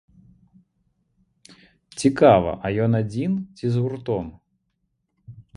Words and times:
Цікава, 2.03 2.51
а 2.55 2.67
ён 2.87 2.91
адзін, 3.03 3.31
ці 3.61 3.65
з 3.77 3.85
гуртом? 3.85 4.25